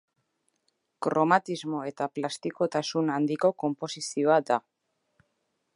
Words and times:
Kromatismo 1.07 1.81
eta 1.91 2.07
plastikotasun 2.15 3.13
handiko 3.17 3.53
konposizioa 3.65 4.41
da. 4.51 4.61